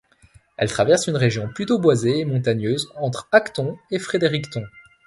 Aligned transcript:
Elle 0.57 0.71
traverse 0.71 1.05
une 1.05 1.15
région 1.15 1.47
plutôt 1.47 1.77
boisée 1.77 2.21
et 2.21 2.25
montagneuse, 2.25 2.91
entre 2.95 3.29
Acton 3.31 3.77
et 3.91 3.99
Fredericton. 3.99 4.65